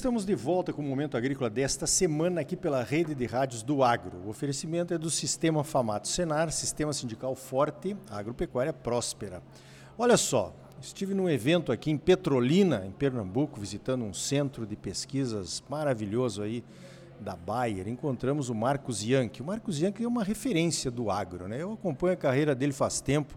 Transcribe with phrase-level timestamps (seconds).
[0.00, 3.84] estamos de volta com o Momento Agrícola desta semana aqui pela rede de rádios do
[3.84, 4.16] Agro.
[4.24, 9.42] O oferecimento é do Sistema Famato Senar, Sistema Sindical Forte, Agropecuária Próspera.
[9.98, 15.62] Olha só, estive num evento aqui em Petrolina, em Pernambuco, visitando um centro de pesquisas
[15.68, 16.64] maravilhoso aí
[17.20, 17.86] da Bayer.
[17.86, 19.42] Encontramos o Marcos Yankee.
[19.42, 21.60] O Marcos Yankee é uma referência do agro, né?
[21.60, 23.36] Eu acompanho a carreira dele faz tempo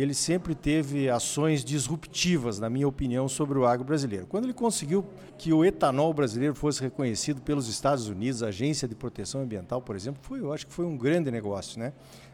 [0.00, 4.26] ele sempre teve ações disruptivas, na minha opinião, sobre o agro brasileiro.
[4.26, 5.06] Quando ele conseguiu
[5.38, 9.94] que o etanol brasileiro fosse reconhecido pelos Estados Unidos, a Agência de Proteção Ambiental, por
[9.94, 11.92] exemplo, foi, eu acho que foi um grande negócio, né?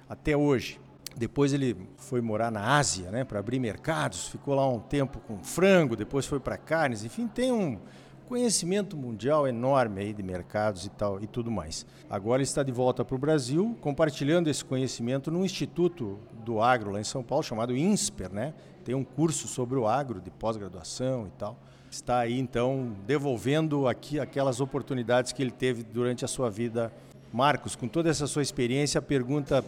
[0.09, 0.81] Até hoje.
[1.17, 5.43] Depois ele foi morar na Ásia, né, para abrir mercados, ficou lá um tempo com
[5.43, 7.81] frango, depois foi para carnes, enfim, tem um,
[8.31, 11.85] conhecimento mundial enorme aí de mercados e tal e tudo mais.
[12.09, 17.01] Agora está de volta para o Brasil, compartilhando esse conhecimento no Instituto do Agro lá
[17.01, 18.55] em São Paulo, chamado INSPER, né?
[18.85, 21.59] Tem um curso sobre o agro de pós-graduação e tal.
[21.91, 26.93] Está aí então devolvendo aqui aquelas oportunidades que ele teve durante a sua vida.
[27.33, 29.65] Marcos, com toda essa sua experiência, a pergunta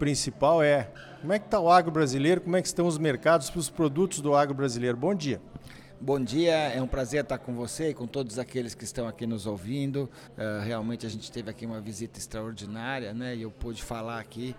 [0.00, 2.40] principal é: como é que está o agro brasileiro?
[2.40, 4.96] Como é que estão os mercados para os produtos do agro brasileiro?
[4.96, 5.40] Bom dia.
[6.02, 9.26] Bom dia, é um prazer estar com você e com todos aqueles que estão aqui
[9.26, 10.08] nos ouvindo.
[10.30, 13.36] Uh, realmente a gente teve aqui uma visita extraordinária, né?
[13.36, 14.56] E eu pude falar aqui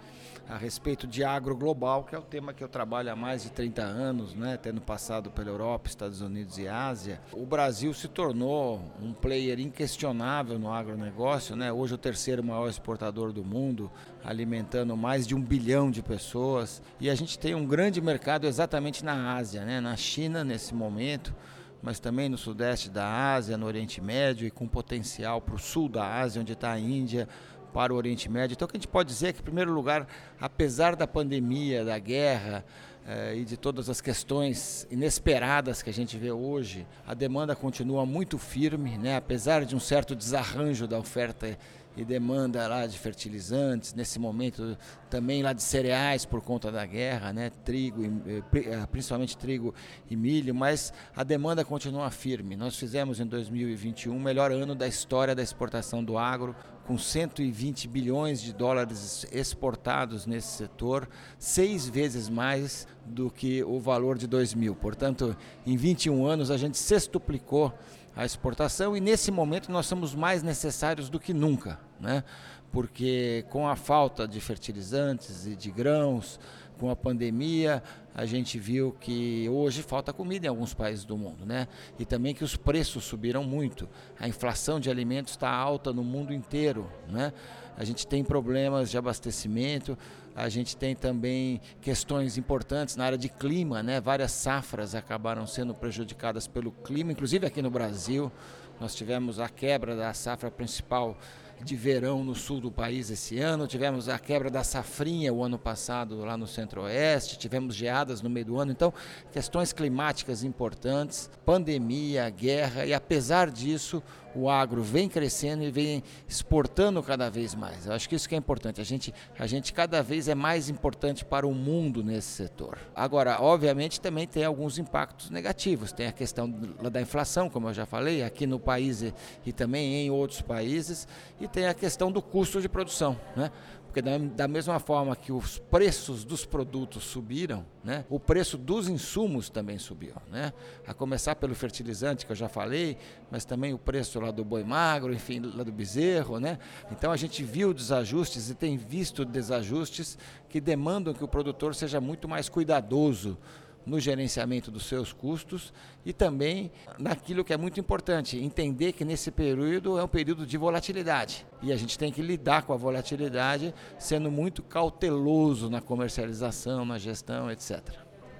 [0.49, 3.51] a respeito de agro global, que é o tema que eu trabalho há mais de
[3.51, 4.57] 30 anos, né?
[4.57, 7.21] Tendo passado pela Europa, Estados Unidos e Ásia.
[7.31, 11.71] O Brasil se tornou um player inquestionável no agronegócio, né?
[11.71, 13.89] Hoje o terceiro maior exportador do mundo,
[14.23, 16.81] alimentando mais de um bilhão de pessoas.
[16.99, 19.79] E a gente tem um grande mercado exatamente na Ásia, né?
[19.79, 21.33] Na China nesse momento
[21.81, 25.89] mas também no sudeste da Ásia, no Oriente Médio e com potencial para o sul
[25.89, 27.27] da Ásia, onde está a Índia,
[27.73, 28.53] para o Oriente Médio.
[28.53, 30.07] Então, o que a gente pode dizer é que, em primeiro lugar,
[30.39, 32.63] apesar da pandemia, da guerra
[33.07, 38.05] eh, e de todas as questões inesperadas que a gente vê hoje, a demanda continua
[38.05, 39.15] muito firme, né?
[39.15, 41.57] apesar de um certo desarranjo da oferta
[41.97, 44.77] e demanda lá de fertilizantes, nesse momento
[45.09, 47.51] também lá de cereais por conta da guerra, né?
[47.65, 49.73] trigo, eh, eh, principalmente trigo
[50.09, 52.55] e milho, mas a demanda continua firme.
[52.55, 56.55] Nós fizemos em 2021 o melhor ano da história da exportação do agro,
[56.91, 61.07] com 120 bilhões de dólares exportados nesse setor,
[61.39, 64.75] seis vezes mais do que o valor de 2000.
[64.75, 65.33] Portanto,
[65.65, 67.71] em 21 anos a gente sextuplicou
[68.13, 72.25] a exportação e nesse momento nós somos mais necessários do que nunca, né?
[72.73, 76.41] porque com a falta de fertilizantes e de grãos,
[76.77, 77.81] com a pandemia,
[78.13, 81.67] a gente viu que hoje falta comida em alguns países do mundo, né?
[81.97, 83.87] E também que os preços subiram muito.
[84.19, 87.31] A inflação de alimentos está alta no mundo inteiro, né?
[87.77, 89.97] A gente tem problemas de abastecimento,
[90.35, 94.01] a gente tem também questões importantes na área de clima, né?
[94.01, 98.31] Várias safras acabaram sendo prejudicadas pelo clima, inclusive aqui no Brasil.
[98.79, 101.17] Nós tivemos a quebra da safra principal
[101.63, 105.57] de verão no sul do país esse ano, tivemos a quebra da safrinha o ano
[105.57, 108.93] passado lá no centro-oeste, tivemos geadas no meio do ano, então
[109.31, 112.85] questões climáticas importantes, pandemia, guerra.
[112.85, 114.01] E apesar disso
[114.35, 117.85] o agro vem crescendo e vem exportando cada vez mais.
[117.85, 118.79] Eu acho que isso que é importante.
[118.79, 122.77] A gente, a gente cada vez é mais importante para o mundo nesse setor.
[122.95, 125.91] Agora, obviamente, também tem alguns impactos negativos.
[125.91, 129.13] Tem a questão da inflação, como eu já falei, aqui no país e,
[129.45, 131.07] e também em outros países,
[131.39, 133.19] e tem a questão do custo de produção.
[133.35, 133.51] Né?
[133.91, 138.87] Porque da, da, mesma forma que os preços dos produtos subiram, né, o preço dos
[138.87, 140.13] insumos também subiu.
[140.31, 140.53] Né?
[140.87, 142.97] A começar pelo fertilizante, que eu já falei,
[143.29, 146.39] mas também o preço lá do boi magro, enfim, lá do bezerro.
[146.39, 146.57] Né?
[146.89, 151.99] Então a gente viu desajustes e tem visto desajustes que demandam que o produtor seja
[151.99, 153.37] muito mais cuidadoso
[153.85, 155.73] no gerenciamento dos seus custos
[156.05, 160.57] e também naquilo que é muito importante, entender que nesse período é um período de
[160.57, 166.85] volatilidade e a gente tem que lidar com a volatilidade sendo muito cauteloso na comercialização,
[166.85, 167.81] na gestão, etc.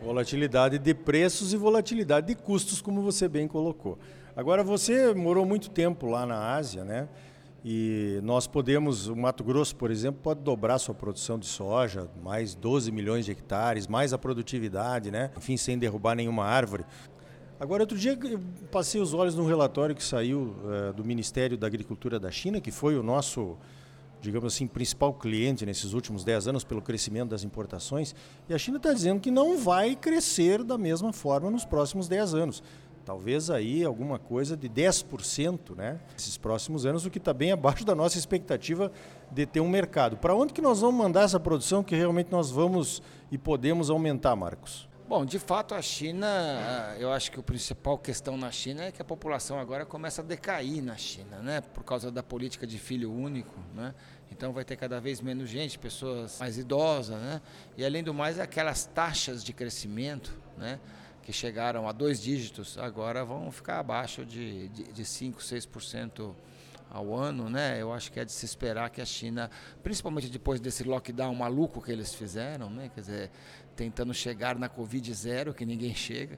[0.01, 3.99] Volatilidade de preços e volatilidade de custos, como você bem colocou.
[4.35, 7.07] Agora, você morou muito tempo lá na Ásia, né?
[7.63, 12.55] E nós podemos, o Mato Grosso, por exemplo, pode dobrar sua produção de soja, mais
[12.55, 15.29] 12 milhões de hectares, mais a produtividade, né?
[15.37, 16.83] enfim, sem derrubar nenhuma árvore.
[17.59, 18.39] Agora, outro dia eu
[18.71, 22.71] passei os olhos num relatório que saiu uh, do Ministério da Agricultura da China, que
[22.71, 23.55] foi o nosso,
[24.19, 28.15] digamos assim, principal cliente nesses últimos 10 anos pelo crescimento das importações,
[28.49, 32.33] e a China está dizendo que não vai crescer da mesma forma nos próximos 10
[32.33, 32.63] anos.
[33.05, 35.99] Talvez aí alguma coisa de 10%, né?
[36.17, 38.91] Esses próximos anos, o que está bem abaixo da nossa expectativa
[39.31, 40.17] de ter um mercado.
[40.17, 43.01] Para onde que nós vamos mandar essa produção que realmente nós vamos
[43.31, 44.87] e podemos aumentar, Marcos?
[45.11, 49.01] Bom, de fato, a China, eu acho que a principal questão na China é que
[49.01, 51.59] a população agora começa a decair na China, né?
[51.59, 53.93] Por causa da política de filho único, né?
[54.31, 57.41] Então vai ter cada vez menos gente, pessoas mais idosas, né?
[57.77, 60.79] E além do mais, aquelas taxas de crescimento, né?
[61.23, 66.33] Que chegaram a dois dígitos, agora vão ficar abaixo de, de, de 5, 6%
[66.89, 67.81] ao ano, né?
[67.81, 69.49] Eu acho que é de se esperar que a China,
[69.81, 72.91] principalmente depois desse lockdown maluco que eles fizeram, né?
[72.93, 73.31] Quer dizer,
[73.75, 76.37] tentando chegar na Covid zero, que ninguém chega.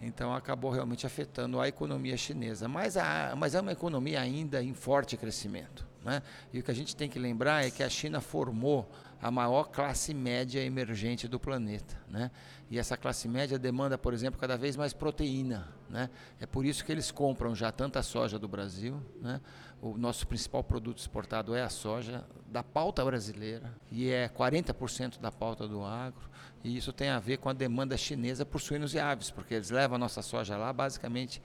[0.00, 2.66] Então acabou realmente afetando a economia chinesa.
[2.66, 5.91] Mas, a, mas é uma economia ainda em forte crescimento.
[6.04, 6.22] Né?
[6.52, 8.90] E o que a gente tem que lembrar é que a China formou
[9.20, 11.96] a maior classe média emergente do planeta.
[12.08, 12.30] Né?
[12.68, 15.68] E essa classe média demanda, por exemplo, cada vez mais proteína.
[15.88, 16.10] Né?
[16.40, 19.00] É por isso que eles compram já tanta soja do Brasil.
[19.20, 19.40] Né?
[19.80, 25.30] O nosso principal produto exportado é a soja da pauta brasileira e é 40% da
[25.30, 26.28] pauta do agro.
[26.64, 29.70] E isso tem a ver com a demanda chinesa por suínos e aves, porque eles
[29.70, 31.40] levam a nossa soja lá basicamente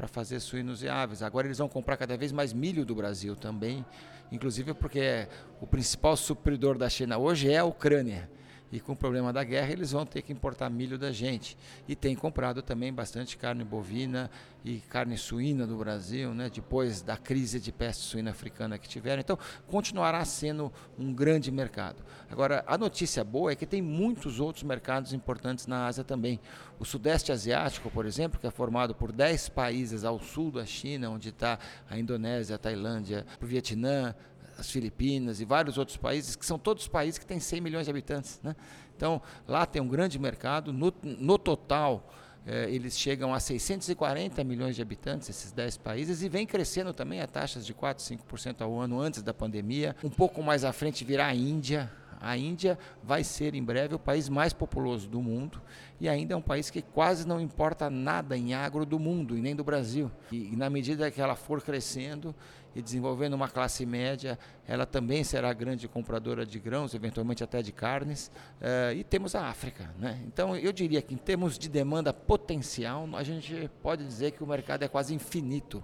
[0.00, 1.22] para fazer suínos e aves.
[1.22, 3.84] Agora eles vão comprar cada vez mais milho do Brasil também,
[4.32, 5.28] inclusive porque
[5.60, 8.26] o principal supridor da China hoje é a Ucrânia.
[8.72, 11.56] E com o problema da guerra, eles vão ter que importar milho da gente.
[11.88, 14.30] E tem comprado também bastante carne bovina
[14.64, 16.50] e carne suína do Brasil, né?
[16.52, 19.20] depois da crise de peste suína africana que tiveram.
[19.20, 22.04] Então, continuará sendo um grande mercado.
[22.30, 26.38] Agora, a notícia boa é que tem muitos outros mercados importantes na Ásia também.
[26.78, 31.10] O Sudeste Asiático, por exemplo, que é formado por 10 países ao sul da China,
[31.10, 31.58] onde está
[31.88, 34.14] a Indonésia, a Tailândia, o Vietnã,
[34.60, 37.90] as Filipinas e vários outros países, que são todos países que têm 100 milhões de
[37.90, 38.40] habitantes.
[38.42, 38.54] Né?
[38.96, 40.72] Então, lá tem um grande mercado.
[40.72, 42.12] No, no total,
[42.46, 47.20] eh, eles chegam a 640 milhões de habitantes, esses 10 países, e vem crescendo também
[47.20, 49.96] a taxas de 4, 5% ao ano antes da pandemia.
[50.04, 51.90] Um pouco mais à frente virá a Índia,
[52.20, 55.60] a Índia vai ser em breve o país mais populoso do mundo
[55.98, 59.40] e ainda é um país que quase não importa nada em agro do mundo e
[59.40, 60.10] nem do Brasil.
[60.30, 62.34] E, e na medida que ela for crescendo
[62.74, 67.72] e desenvolvendo uma classe média, ela também será grande compradora de grãos, eventualmente até de
[67.72, 68.30] carnes.
[68.60, 69.90] Uh, e temos a África.
[69.98, 70.20] Né?
[70.26, 74.46] Então eu diria que em termos de demanda potencial, a gente pode dizer que o
[74.46, 75.82] mercado é quase infinito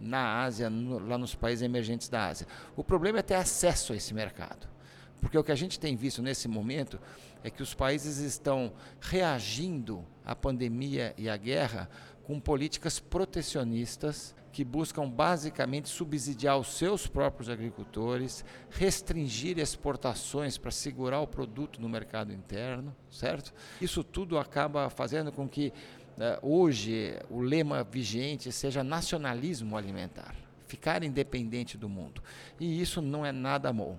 [0.00, 2.46] na Ásia, no, lá nos países emergentes da Ásia.
[2.76, 4.77] O problema é ter acesso a esse mercado.
[5.20, 6.98] Porque o que a gente tem visto nesse momento
[7.42, 11.88] é que os países estão reagindo à pandemia e à guerra
[12.24, 21.20] com políticas protecionistas que buscam basicamente subsidiar os seus próprios agricultores, restringir exportações para segurar
[21.20, 23.54] o produto no mercado interno, certo?
[23.80, 25.72] Isso tudo acaba fazendo com que
[26.16, 30.34] uh, hoje o lema vigente seja nacionalismo alimentar,
[30.66, 32.22] ficar independente do mundo.
[32.58, 33.96] E isso não é nada bom.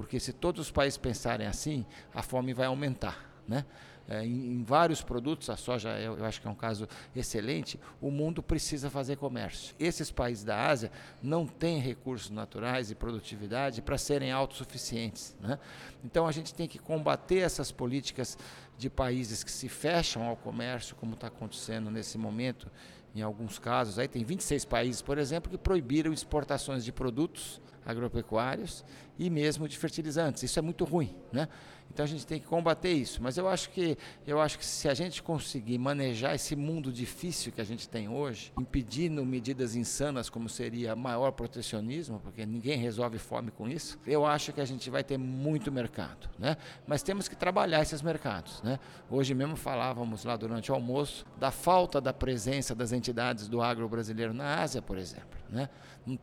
[0.00, 3.30] Porque se todos os países pensarem assim, a fome vai aumentar.
[3.46, 3.66] Né?
[4.08, 7.78] É, em, em, vários produtos, a soja eu, eu, acho que é um caso excelente,
[8.00, 9.74] o mundo precisa fazer comércio.
[9.78, 10.90] Esses países da Ásia
[11.22, 15.36] não têm recursos naturais e produtividade para serem autossuficientes.
[15.38, 15.58] Né?
[16.02, 18.38] Então a gente tem que combater essas políticas
[18.78, 22.72] de países que se fecham ao comércio, como está acontecendo nesse momento
[23.14, 23.98] em alguns casos.
[23.98, 28.84] Aí tem 26 países, por exemplo, que proibiram exportações de produtos agropecuários
[29.18, 30.42] e mesmo de fertilizantes.
[30.42, 31.48] Isso é muito ruim, né?
[31.92, 33.22] Então a gente tem que combater isso.
[33.22, 37.52] Mas eu acho que eu acho que se a gente conseguir manejar esse mundo difícil
[37.52, 43.18] que a gente tem hoje, impedindo medidas insanas como seria maior protecionismo, porque ninguém resolve
[43.18, 46.56] fome com isso, eu acho que a gente vai ter muito mercado, né?
[46.86, 48.78] Mas temos que trabalhar esses mercados, né?
[49.10, 53.88] Hoje mesmo falávamos lá durante o almoço da falta da presença das entidades do agro
[53.88, 55.68] brasileiro na Ásia, por exemplo, né?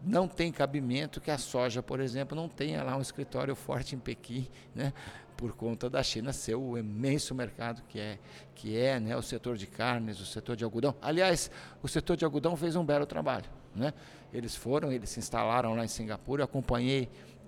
[0.01, 1.37] Não tem cabimento que a
[1.83, 4.93] por exemplo, não tenha lá um escritório forte em Pequim, né?
[5.37, 8.17] por conta da China ser o imenso mercado que é,
[8.55, 10.95] que é né, o setor de carnes, o setor de algodão.
[10.99, 13.45] Aliás, o setor de algodão fez um belo trabalho.
[13.75, 13.93] Né?
[14.33, 17.07] Eles foram, eles se instalaram lá em Singapura, eu acompanhei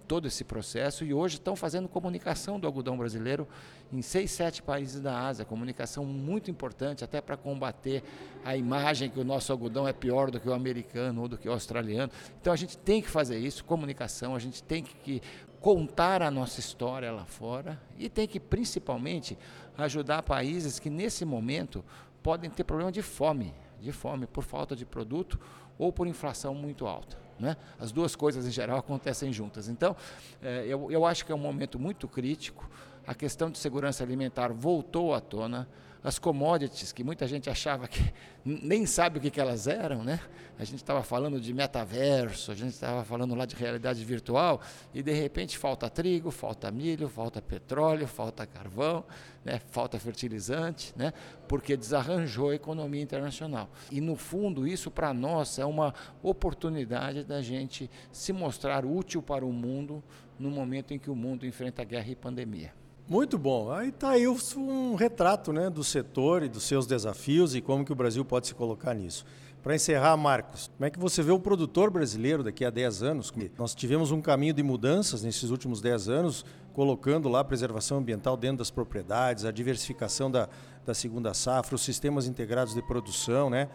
[0.09, 3.47] todo esse processo e hoje estão fazendo comunicação do algodão brasileiro
[3.93, 8.01] em seis, sete países da Ásia, comunicação muito importante até para combater
[8.43, 11.47] a imagem que o nosso algodão é pior do que o americano ou do que
[11.47, 12.11] o australiano.
[12.41, 15.21] Então a gente tem que fazer isso, comunicação, a gente tem que
[15.61, 19.37] contar a nossa história lá fora e tem que principalmente
[19.77, 21.85] ajudar países que nesse momento
[22.23, 25.39] podem ter problema de fome, de fome por falta de produto
[25.77, 27.28] ou por inflação muito alta.
[27.39, 27.55] Né?
[27.79, 29.69] As duas coisas, em geral, acontecem juntas.
[29.69, 29.95] Então,
[30.41, 32.69] é, eu, eu acho que é um momento muito crítico.
[33.09, 35.67] A questão de segurança alimentar voltou à tona.
[36.03, 38.13] as commodities, que muita gente achava que
[38.45, 40.19] nem sabe o que, que elas eram, né?
[40.59, 44.61] A gente estava falando de metaverso, a gente estava falando lá de realidade virtual,
[44.93, 49.03] e de repente falta trigo, falta milho, falta petróleo, falta carvão,
[49.43, 49.59] né?
[49.71, 51.11] falta fertilizante, né?
[51.47, 53.71] porque desarranjou a economia internacional.
[53.91, 59.43] E no fundo, isso para nós é uma oportunidade da gente se mostrar útil para
[59.43, 60.03] o mundo
[60.37, 62.77] no momento em que o mundo enfrenta guerra e pandemia.
[63.09, 63.71] Muito bom.
[63.71, 67.91] Aí está aí um retrato né, do setor e dos seus desafios e como que
[67.91, 69.25] o Brasil pode se colocar nisso.
[69.63, 73.33] Para encerrar, Marcos, como é que você vê o produtor brasileiro daqui a 10 anos?
[73.57, 78.37] Nós tivemos um caminho de mudanças nesses últimos 10 anos, colocando lá a preservação ambiental
[78.37, 80.47] dentro das propriedades, a diversificação da,
[80.85, 83.69] da segunda safra, os sistemas integrados de produção, né?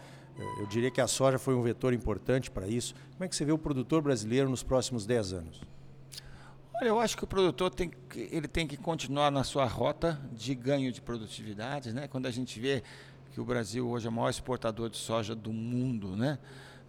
[0.59, 2.95] Eu diria que a soja foi um vetor importante para isso.
[3.11, 5.75] Como é que você vê o produtor brasileiro nos próximos 10 anos?
[6.81, 10.53] Eu acho que o produtor tem que, ele tem que continuar na sua rota de
[10.53, 12.07] ganho de produtividade, né?
[12.07, 12.83] Quando a gente vê
[13.31, 16.37] que o Brasil hoje é o maior exportador de soja do mundo, né?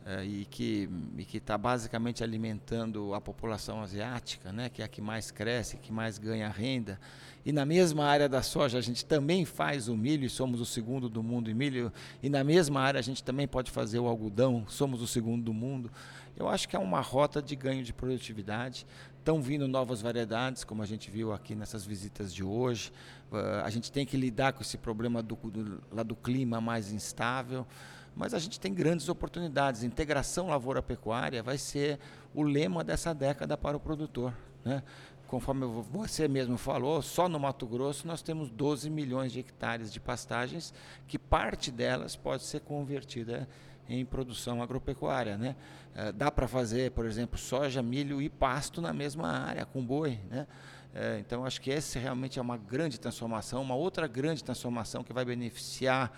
[0.04, 0.88] É, e que
[1.32, 4.68] está basicamente alimentando a população asiática, né?
[4.68, 6.98] Que é a que mais cresce, que mais ganha renda.
[7.44, 10.66] E na mesma área da soja a gente também faz o milho e somos o
[10.66, 11.92] segundo do mundo em milho.
[12.20, 15.54] E na mesma área a gente também pode fazer o algodão, somos o segundo do
[15.54, 15.90] mundo.
[16.36, 18.84] Eu acho que é uma rota de ganho de produtividade.
[19.26, 22.92] Estão vindo novas variedades, como a gente viu aqui nessas visitas de hoje.
[23.32, 26.92] Uh, a gente tem que lidar com esse problema do, do, lá do clima mais
[26.92, 27.66] instável,
[28.14, 29.82] mas a gente tem grandes oportunidades.
[29.82, 31.98] Integração lavoura-pecuária vai ser
[32.32, 34.32] o lema dessa década para o produtor.
[34.64, 34.80] Né?
[35.26, 39.98] Conforme você mesmo falou, só no Mato Grosso nós temos 12 milhões de hectares de
[39.98, 40.72] pastagens,
[41.08, 43.48] que parte delas pode ser convertida
[43.88, 45.36] em produção agropecuária.
[45.36, 45.56] Né?
[45.94, 50.18] É, dá para fazer, por exemplo, soja, milho e pasto na mesma área, com boi.
[50.30, 50.46] Né?
[50.94, 53.62] É, então, acho que essa realmente é uma grande transformação.
[53.62, 56.12] Uma outra grande transformação que vai beneficiar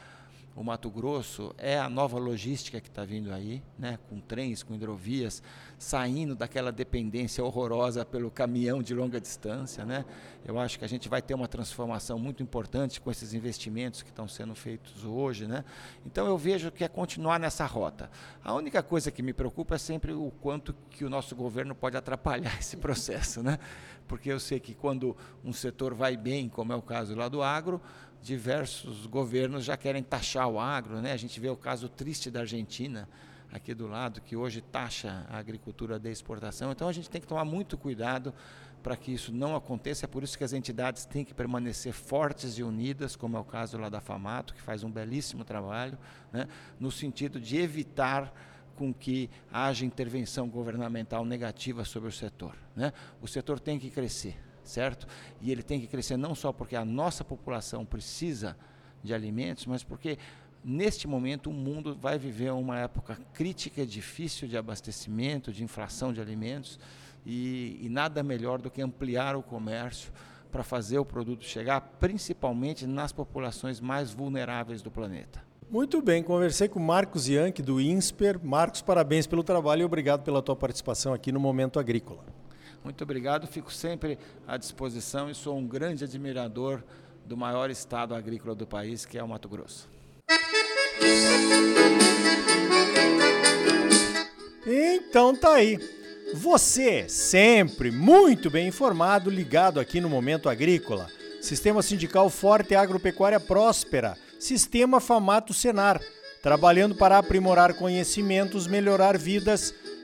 [0.58, 4.74] o Mato Grosso é a nova logística que está vindo aí, né, com trens, com
[4.74, 5.40] hidrovias,
[5.78, 9.84] saindo daquela dependência horrorosa pelo caminhão de longa distância.
[9.84, 10.04] Né?
[10.44, 14.08] Eu acho que a gente vai ter uma transformação muito importante com esses investimentos que
[14.10, 15.46] estão sendo feitos hoje.
[15.46, 15.64] Né?
[16.04, 18.10] Então eu vejo que é continuar nessa rota.
[18.42, 21.96] A única coisa que me preocupa é sempre o quanto que o nosso governo pode
[21.96, 23.44] atrapalhar esse processo.
[23.44, 23.60] Né?
[24.08, 27.44] Porque eu sei que quando um setor vai bem, como é o caso lá do
[27.44, 27.80] agro,
[28.22, 31.12] diversos governos já querem taxar o agro, né?
[31.12, 33.08] A gente vê o caso triste da Argentina
[33.52, 36.70] aqui do lado, que hoje taxa a agricultura de exportação.
[36.70, 38.34] Então a gente tem que tomar muito cuidado
[38.82, 40.04] para que isso não aconteça.
[40.04, 43.44] É por isso que as entidades têm que permanecer fortes e unidas, como é o
[43.44, 45.98] caso lá da Famato, que faz um belíssimo trabalho,
[46.32, 46.46] né?
[46.78, 48.32] no sentido de evitar
[48.76, 52.54] com que haja intervenção governamental negativa sobre o setor.
[52.76, 52.92] Né?
[53.20, 54.36] O setor tem que crescer
[54.68, 55.06] certo?
[55.40, 58.56] E ele tem que crescer não só porque a nossa população precisa
[59.02, 60.18] de alimentos, mas porque
[60.64, 66.20] neste momento o mundo vai viver uma época crítica, difícil de abastecimento, de inflação de
[66.20, 66.78] alimentos,
[67.24, 70.12] e, e nada melhor do que ampliar o comércio
[70.50, 75.42] para fazer o produto chegar, principalmente nas populações mais vulneráveis do planeta.
[75.70, 78.40] Muito bem, conversei com Marcos Yankee do INSPER.
[78.42, 82.37] Marcos, parabéns pelo trabalho e obrigado pela tua participação aqui no Momento Agrícola.
[82.82, 86.82] Muito obrigado, fico sempre à disposição e sou um grande admirador
[87.24, 89.88] do maior estado agrícola do país, que é o Mato Grosso.
[94.66, 95.78] Então tá aí.
[96.34, 101.08] Você, sempre muito bem informado, ligado aqui no Momento Agrícola.
[101.40, 104.16] Sistema Sindical Forte Agropecuária Próspera.
[104.38, 106.00] Sistema Famato Senar.
[106.42, 109.74] Trabalhando para aprimorar conhecimentos, melhorar vidas